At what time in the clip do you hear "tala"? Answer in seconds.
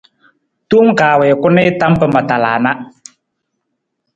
2.29-2.53